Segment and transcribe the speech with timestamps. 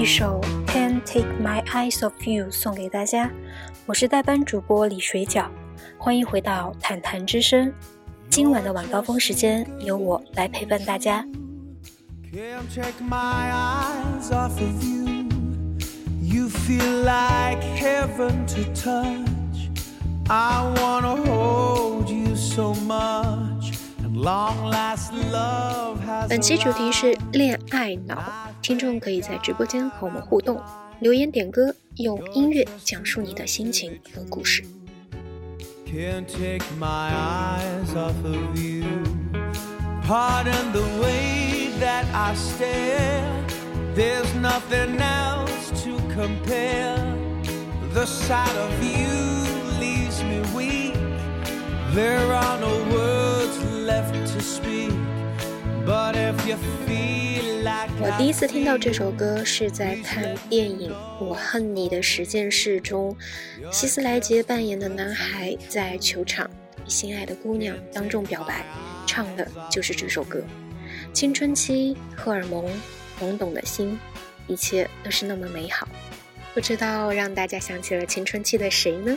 [0.00, 3.30] 一首《Can't Take My Eyes Off You》送给大家。
[3.84, 5.44] 我是代班主播李水饺，
[5.98, 7.70] 欢迎回到谈谈之声。
[8.30, 11.22] 今晚的晚高峰时间由我来陪伴大家。
[26.28, 28.18] 本期主题是恋爱脑，
[28.60, 30.60] 听众可以在直播间和我们互动，
[30.98, 34.64] 留言点歌，用音乐讲述你的心情和故事。
[58.02, 60.90] 我第一次听到这首歌是在看电影
[61.24, 63.14] 《我恨你的十件事》中，
[63.70, 66.50] 希斯莱杰扮演的男孩在球场
[66.86, 68.64] 与心爱的姑娘当众表白，
[69.06, 70.42] 唱的就是这首歌。
[71.12, 72.64] 青春期，荷尔蒙，
[73.20, 73.98] 懵懂的心，
[74.46, 75.86] 一切都是那么美好。
[76.54, 79.16] 不知道让大家想起了青春期的谁呢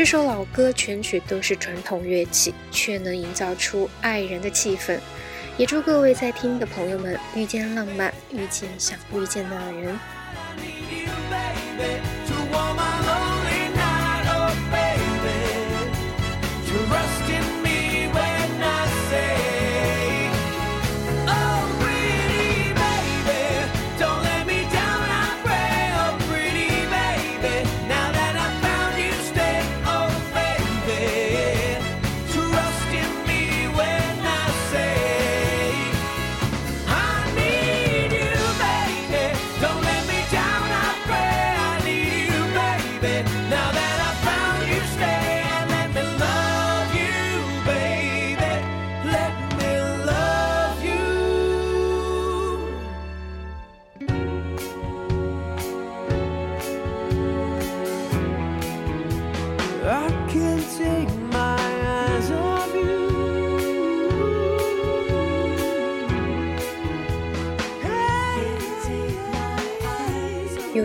[0.00, 4.98] 这首老歌全曲都是传统乐器，却能营造出爱人的气氛。
[5.58, 9.98] 也祝各位在听的朋友们遇见浪漫，遇见想遇见的人。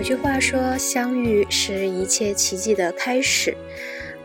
[0.06, 3.58] 句话说，相遇是一切奇迹的开始。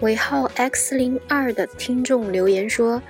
[0.01, 3.03] 尾号 X 零二的听众留言说：“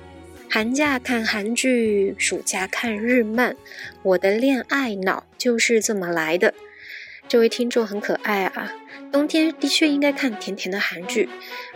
[0.49, 3.57] 寒假看韩剧，暑假看日漫，
[4.05, 6.55] 我的恋爱脑就是这么来的。”
[7.27, 8.73] 这位听众很可爱啊！
[9.11, 11.29] 冬天的确应该看甜甜的韩剧。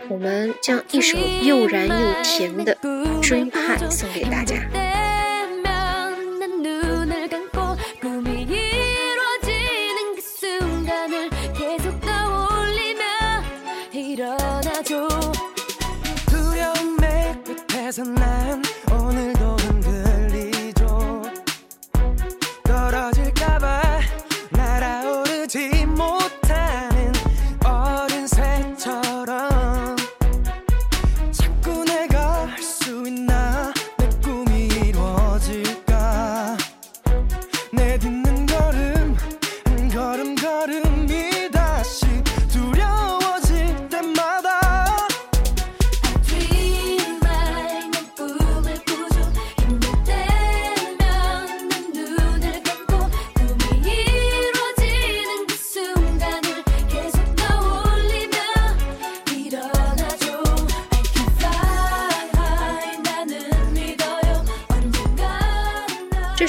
[0.07, 2.73] 我们将一首又燃又甜的
[3.21, 4.55] 《Dream High》送给大家。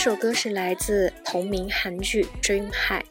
[0.06, 3.02] 这首歌是来自同名韩剧《Dream High》。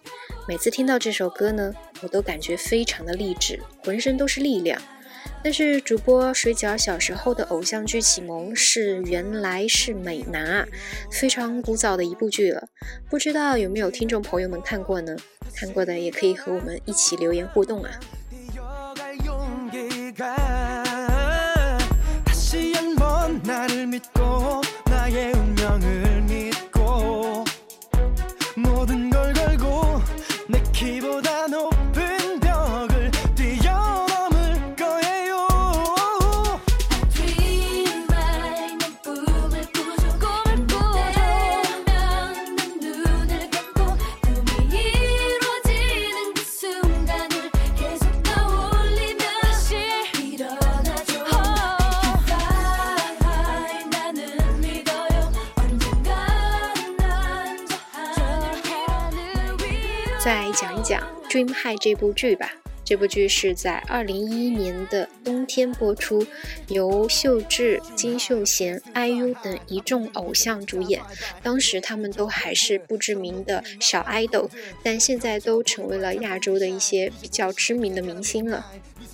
[0.48, 4.82] 每次听到这首歌呢，我都感觉非常的励志，浑身都是力量。
[5.44, 10.68] 但是主播水饺小时候的偶像剧启蒙是原来是美男啊，
[11.12, 12.66] 非常古早的一部剧了，
[13.10, 15.18] 不知道有没有听众朋友们看过呢？
[15.54, 17.92] 看过的也可以和我们一起留言互动啊。
[61.56, 62.52] 害》这部剧吧。
[62.84, 66.24] 这部剧是在二零一一年的冬天播出，
[66.68, 71.02] 由秀智、金秀贤、IU 等一众偶像主演。
[71.42, 74.48] 当时他们都还是不知名的小 idol，
[74.84, 78.64] 但现在都成为了亚洲的一些比较知名的明星了。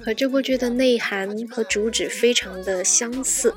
[0.03, 3.55] 和这部剧的内涵和主旨非常的相似。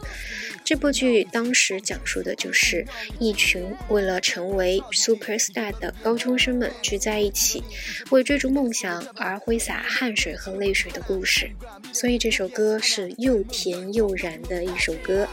[0.64, 2.87] 这部剧当时讲述的就是
[3.20, 7.62] 一群为了成为 super star 的高中生们聚在一起，
[8.11, 11.50] 为追逐梦想而挥洒汗水和泪水的故事。
[11.93, 15.28] 所以这首歌是又甜又燃的一首歌。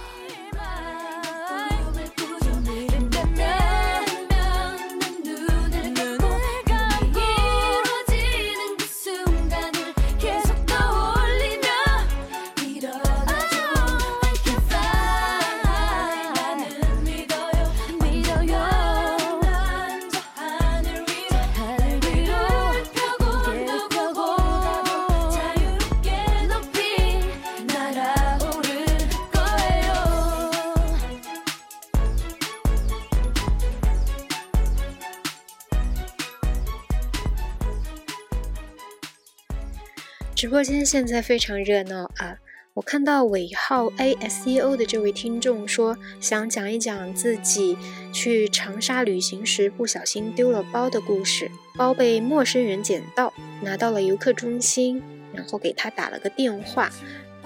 [40.41, 42.35] 直播间现在非常热闹啊！
[42.73, 47.77] 我看到尾号 A S E O 的这位听众说，想讲一讲自己
[48.11, 51.51] 去长沙旅行时不小心丢了包的故事。
[51.75, 56.89] 包被陌生人捡到，拿到了游客中心，然后给他打了个电话，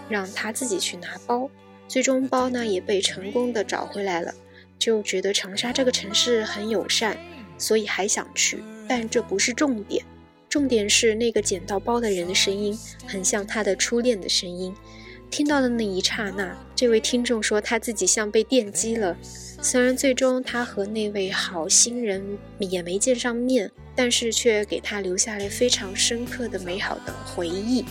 [0.08, 1.50] 让他自己去拿包。
[1.90, 4.34] 最终包呢也被成功的找回来了，
[4.80, 7.18] 就觉得长沙这个城市很友善，
[7.58, 8.64] 所以还想去。
[8.88, 10.06] 但这不是重点。
[10.56, 14.74] 重点是那个捡到包的人的声音很像他的初恋的声音，
[15.30, 19.18] 听到的那一刹那，这位听众说他自己像被电击了。
[19.62, 27.84] 虽然最终他和那位好心人也没见上面，但是却给他留下了非常深刻的美好的回忆。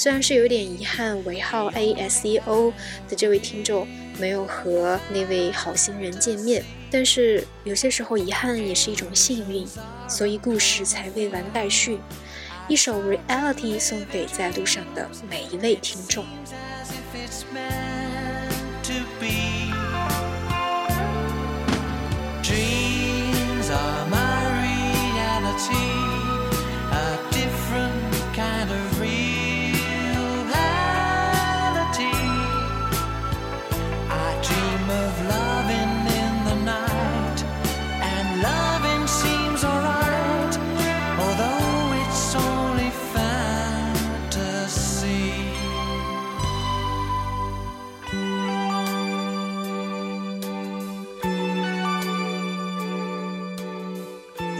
[0.00, 2.72] 虽然是有点遗憾，尾号 A S E O
[3.06, 3.86] 的这位听众
[4.18, 6.64] 没有和那位好心人见面。
[6.90, 9.68] 但是有些时候，遗憾也是一种幸运，
[10.08, 11.98] 所以故事才未完待续。
[12.66, 16.24] 一首 Reality 送给在路上的每一位听众。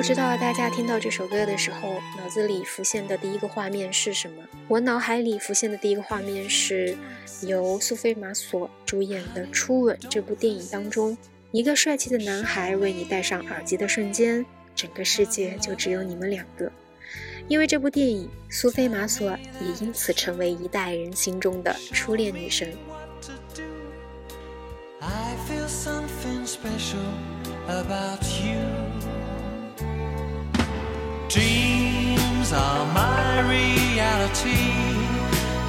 [0.00, 4.42] 不知道大家听到这首歌的时候，脑子里浮现的第一个画面是什么？
[4.66, 6.97] 我脑海里浮现的第一个画面是
[7.42, 11.19] 由苏菲玛索主演的《初吻》这部电影当中，
[11.52, 16.73] 一个帅气的男孩为你戴上耳机的瞬间，整个世界就只有你们两个。
[17.47, 19.28] 因为这部电影，苏菲玛索
[19.61, 22.73] 也因此成为一代人心中的初恋女神。
[25.00, 26.97] I feel something special
[27.69, 28.80] about you.
[31.31, 34.75] Dreams are my reality,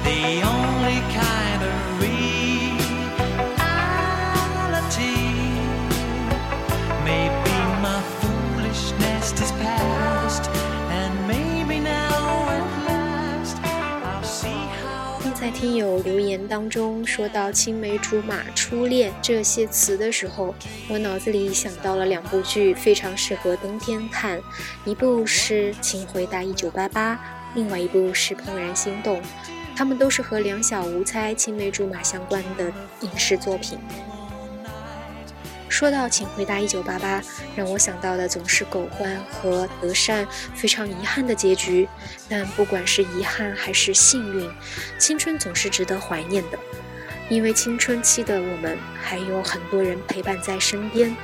[0.02, 1.51] the only kind
[15.62, 20.52] 听友留言当中说到青梅竹马、初恋这些词的时候，
[20.88, 24.42] 我脑子里想到了两部剧，非常适合冬天看，
[24.84, 27.14] 一部是《请回答一九八八》，
[27.54, 29.18] 另外一部是《怦然心动》，
[29.76, 33.78] 它们都是和两小无猜、青梅竹马相关的影视作品。
[35.72, 37.18] 说到《请回答一九八八》，
[37.56, 41.88] 让我想到的总是狗焕和德善非常遗憾的结局。
[42.28, 44.50] 但不管是遗憾还是幸运，
[44.98, 46.58] 青春总是值得怀念的，
[47.30, 51.16] 因为青春期的我们还有很多人陪伴在身边。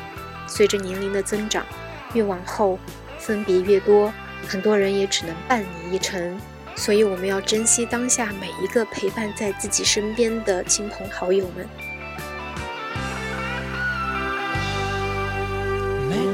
[0.46, 1.66] 随着年龄的增长，
[2.14, 2.78] 越往后
[3.18, 4.10] 分别越多，
[4.48, 6.40] 很多人也只能伴你一程。
[6.74, 11.68] 所以我们要珍惜当下每一个陪伴在自己身边的亲朋好友们。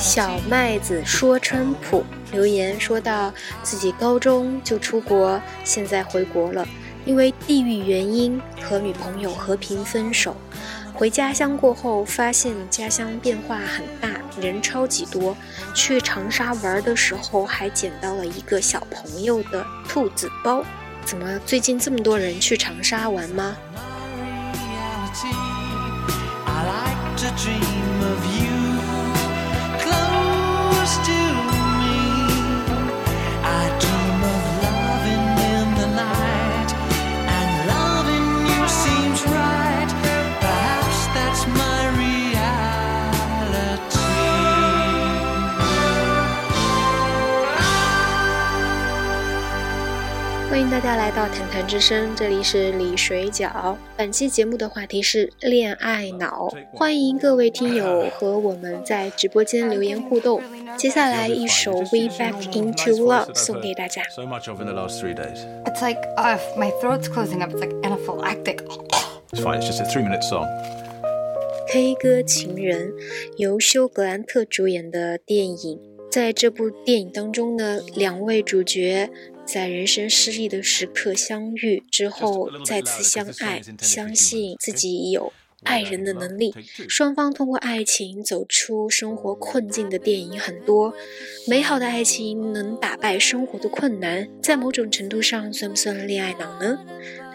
[0.00, 2.02] 小麦子说川普
[2.32, 3.30] 留言说到
[3.62, 6.66] 自己高中就出国，现在回国了，
[7.04, 10.34] 因为地域原因和女朋友和平分手。
[10.94, 14.08] 回家乡过后，发现家乡变化很大，
[14.40, 15.36] 人超级多。
[15.74, 20.64] 去长沙玩的时候，还捡到了一个小朋友的兔子包。
[21.04, 23.54] 怎么最近这么多人去长沙玩吗？
[30.90, 31.39] 欢
[50.70, 53.76] 迎大家来到谈谈之声，这里是李水饺。
[53.96, 60.40] 本期节目的话题是恋爱脑，欢迎各位听友和我们在直播间留言互动。
[60.76, 64.04] 接下来一首《We Back Into Love》送给大家。
[64.14, 65.40] So much of in the last three days.
[65.64, 67.50] It's like uh, my throat's closing up.
[67.52, 68.58] It's like anaphylactic.
[69.32, 69.60] It's fine.
[69.60, 70.46] It's just a three-minute song.
[71.66, 72.92] K 歌情人
[73.36, 79.10] 由休格兰特主演的电影，在这部电影当中呢，两位主角。
[79.52, 85.32] 在人生失意的时刻相遇之后，再次相爱，相信自己有
[85.64, 86.54] 爱人的能力。
[86.88, 90.94] 双方通过爱情走出生活困境的电影很多，
[91.48, 96.78] 美好的爱情能打败生活的困难，在某种程度上算不算恋爱脑呢？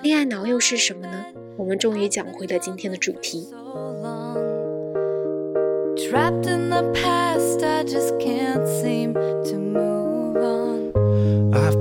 [0.01, 1.25] 恋爱脑又是什么呢？
[1.57, 3.47] 我们终于讲回了今天的主题。
[6.15, 6.41] I've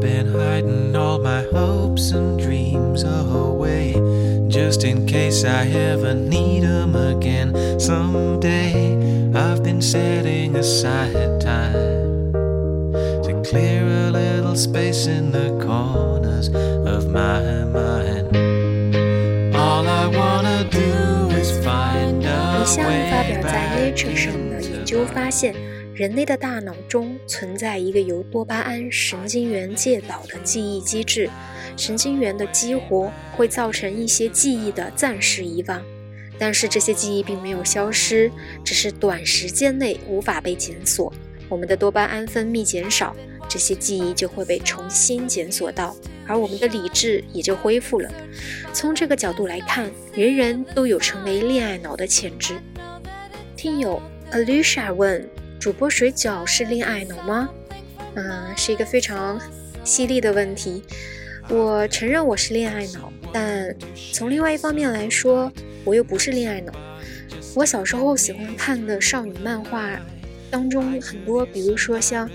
[0.04, 3.94] been hiding all my hopes and dreams away
[4.48, 8.96] just in case I ever need them again someday.
[9.34, 17.64] I've been setting aside time to clear a little space in the corners of my
[17.66, 18.36] mind.
[19.56, 25.73] All I wanna do is find a 一项 way 发表在 back Nature 上的研究发现。
[25.95, 31.31] 人类的大脑中存在一个由多巴胺神经元介导的记忆机制，
[31.77, 35.81] 神经元的激活会造成一些记忆的暂时遗忘，
[36.37, 38.29] 但是这些记忆并没有消失，
[38.65, 41.13] 只是短时间内无法被检索。
[41.49, 43.15] 我们的多巴胺分泌减少，
[43.49, 45.95] 这些记忆就会被重新检索到，
[46.27, 48.13] 而我们的理智也就恢复了。
[48.73, 52.57] 从这个角度来看，人人都有成为恋爱脑的潜质。
[53.57, 55.25] 听友 Alicia 问。
[55.65, 57.49] 主播水饺是恋爱脑吗？
[58.17, 59.41] 嗯，是一个非常
[59.83, 60.83] 犀利的问题。
[61.49, 63.75] 我承认我是恋爱脑，但
[64.13, 65.51] 从另外一方面来说，
[65.83, 66.71] 我又不是恋爱脑。
[67.55, 69.99] 我小时候喜欢看的少女漫画
[70.51, 72.29] 当中很多，比如说像《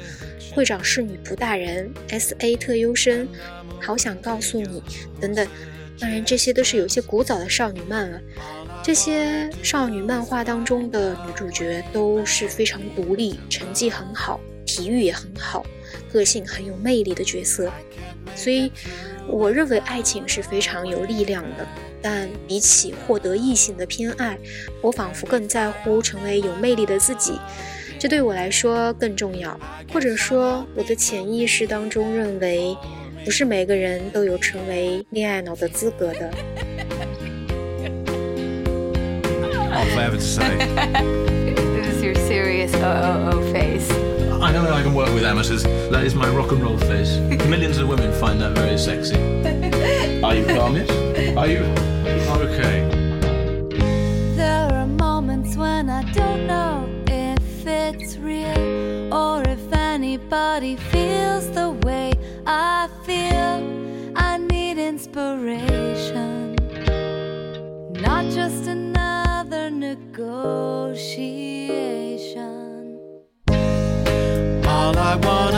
[0.55, 2.55] 会长是女仆大人》、S.A.
[2.55, 3.27] 特优生、
[3.79, 4.81] 好想告诉你
[5.21, 5.47] 等等。
[5.99, 8.19] 当然，这些都是有些古早的少女漫了。
[8.81, 15.63] 这些少女漫画当中的女主角都是非常独立、成绩很好、体育也很好、
[16.11, 17.71] 个性很有魅力的角色，
[18.35, 18.71] 所以
[19.27, 21.67] 我认为爱情是非常有力量的。
[22.01, 24.37] 但比起获得异性的偏爱，
[24.81, 27.37] 我仿佛更在乎成为有魅力的自己，
[27.99, 29.59] 这对我来说更重要。
[29.93, 32.75] 或者说，我的潜意识当中认为，
[33.25, 36.31] 不是每个人都有成为恋爱脑的资格的。
[39.79, 41.15] Oh, forever to say.
[41.55, 43.89] This is your serious OOO face.
[44.41, 45.63] I know I can work with amateurs.
[45.63, 47.15] That is my rock and roll face.
[47.47, 49.15] Millions of women find that very sexy.
[50.25, 50.89] Are you calmish?
[51.37, 51.63] Are you?
[52.43, 52.77] Okay.
[54.35, 61.69] There are moments when I don't know if it's real or if anybody feels the
[61.83, 62.11] way
[62.45, 64.13] I feel.
[64.17, 66.55] I need inspiration,
[68.01, 68.88] not just another
[70.19, 72.99] negotiation.
[74.67, 75.48] All I wanna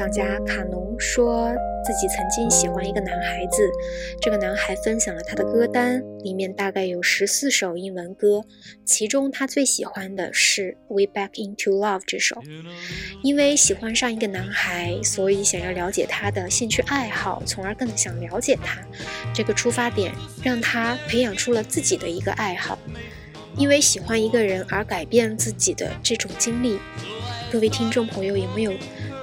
[0.00, 1.52] 白日梦想家卡农说
[1.84, 3.70] 自己曾经喜欢一个男孩子，
[4.20, 8.42] 这个男孩分享了他的歌单，里面大概有十四首英文歌，
[8.86, 12.40] 其中他最喜欢的是《We Back Into Love》这首。
[13.22, 18.80] 因为喜欢上一个男孩，所以想要了解他的兴趣爱好，从而更想了解他。
[19.34, 22.78] 这个出发点让他培养出了自己的一个爱好。
[23.56, 26.78] 因为喜欢一个人而改变自己的这种经历，
[27.50, 28.72] 各位听众朋友有没有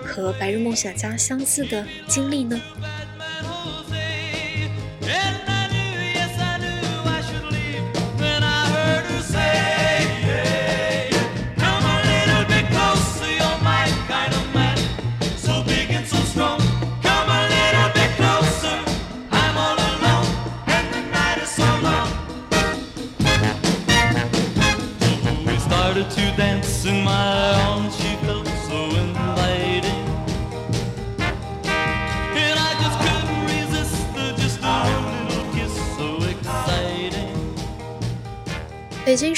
[0.07, 2.59] 和白日梦想家相似的经历呢？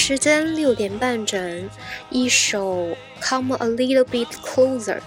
[0.10, 1.70] 时间六点半整，
[2.10, 2.88] 一首
[3.22, 4.98] 《Come a Little Bit Closer》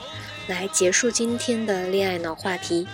[0.47, 2.87] 来结束今天的恋爱脑话题。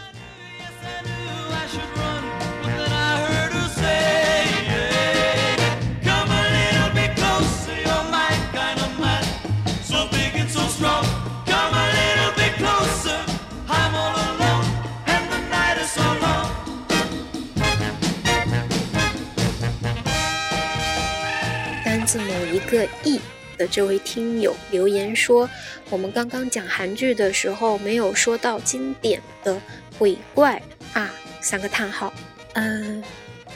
[22.68, 23.18] 个亿
[23.56, 25.48] 的这位听友留言说，
[25.88, 29.60] 我们刚刚讲韩剧的时候没有说到经典的
[29.98, 32.12] 鬼怪啊，三个叹号。
[32.52, 33.02] 嗯，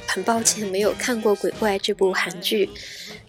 [0.06, 2.70] 很抱歉没有看过《鬼怪》这部韩剧，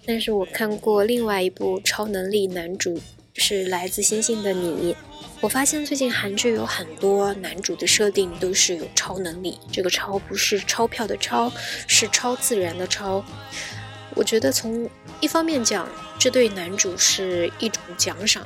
[0.06, 3.00] 但是我看过另外一部超能力男主
[3.36, 4.96] 是来自星星的你。
[5.42, 11.52] 我发现最近韩剧有很多男主的设定都是有超能力，这个超不是钞票的超，
[11.86, 13.24] 是超自然的超。
[14.16, 14.90] 我觉得从
[15.20, 15.88] 一方面讲，
[16.20, 18.44] 这对男主是一种奖赏；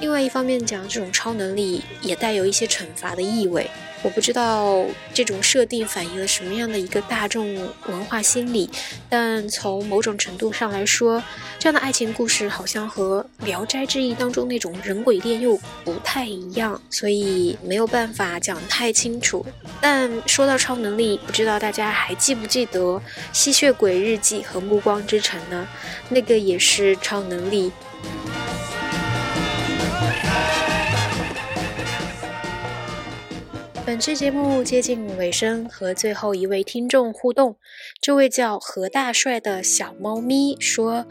[0.00, 3.70] 另外一方面讲，这种超能力也带有一些惩罚的意味。
[4.02, 7.54] 我不知道这种设定反映了什么样的一个大众
[7.86, 8.70] 文化心理，
[9.08, 11.22] 但从某种程度上来说，
[11.58, 19.44] 这样的爱情故事好像和《聊斋志异》当中那种人鬼恋又不太一样，所以没有办法讲太清楚。
[19.80, 22.80] 但说到超能力，不知道大家还记不记得
[23.32, 25.66] 《吸血鬼日记》和《暮光之城》呢？
[26.08, 27.72] 那个也是超能力。
[33.88, 37.56] 本期节目接近尾声，和最后一位听众互动。
[38.02, 41.06] 这位叫何大帅的小猫咪说：“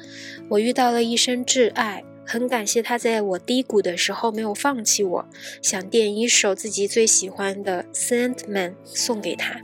[0.51, 5.25] 我遇到了一生挚爱，很感谢他在我低谷的时候没有放弃我。
[5.59, 9.59] 想点一首自己最喜欢的《Sandman》送给他，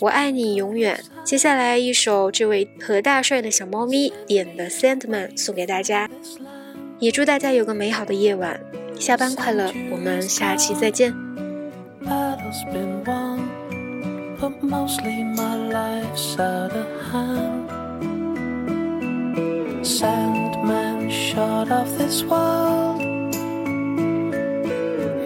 [0.00, 6.10] 我爱你永远。”接下来一首这位何大帅的小猫咪点的《Sandman》送给大家，
[6.98, 8.60] 也祝大家有个美好的夜晚，
[8.98, 11.37] 下班快乐，我们下期再见。
[12.08, 17.68] Battle's been won, but mostly my life's out of hand.
[19.86, 23.02] Sandman shot off this world.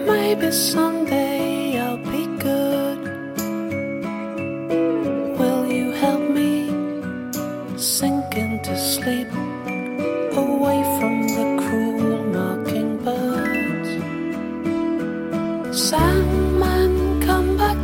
[0.07, 1.32] Maybe someday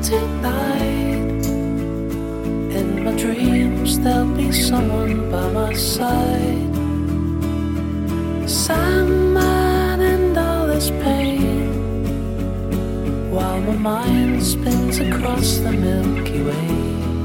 [0.10, 1.46] tonight.
[2.80, 6.74] In my dreams, there'll be someone by my side.
[8.50, 11.70] Someone in all this pain.
[13.30, 17.19] While my mind spins across the Milky Way.